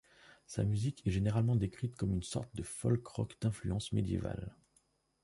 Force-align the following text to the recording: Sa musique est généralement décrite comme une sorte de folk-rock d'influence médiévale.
Sa 0.47 0.63
musique 0.63 1.05
est 1.05 1.11
généralement 1.11 1.55
décrite 1.55 1.95
comme 1.95 2.11
une 2.15 2.23
sorte 2.23 2.55
de 2.55 2.63
folk-rock 2.63 3.39
d'influence 3.39 3.91
médiévale. 3.91 4.55